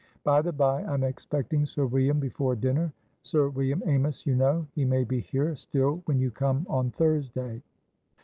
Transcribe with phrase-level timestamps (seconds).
[0.23, 4.65] By the bye, I'm expecting Sir William before dinnerSir William Amys, you know.
[4.73, 7.61] He may be here still when you come on Thursday."